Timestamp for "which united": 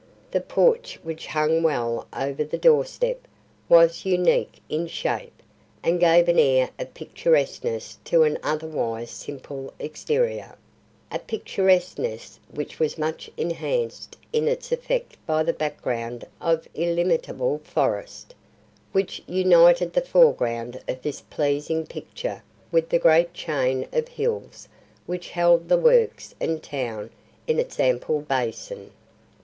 18.93-19.93